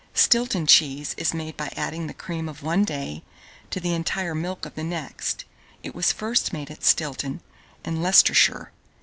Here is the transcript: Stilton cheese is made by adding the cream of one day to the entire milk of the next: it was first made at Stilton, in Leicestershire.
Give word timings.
Stilton 0.15 0.65
cheese 0.65 1.13
is 1.15 1.31
made 1.31 1.55
by 1.55 1.71
adding 1.77 2.07
the 2.07 2.15
cream 2.15 2.49
of 2.49 2.63
one 2.63 2.83
day 2.83 3.21
to 3.69 3.79
the 3.79 3.93
entire 3.93 4.33
milk 4.33 4.65
of 4.65 4.73
the 4.73 4.83
next: 4.83 5.45
it 5.83 5.93
was 5.93 6.11
first 6.11 6.51
made 6.51 6.71
at 6.71 6.83
Stilton, 6.83 7.39
in 7.85 8.01
Leicestershire. 8.01 8.71